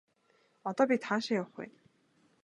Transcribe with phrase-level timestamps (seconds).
[0.69, 1.65] Одоо бид хаашаа явах вэ?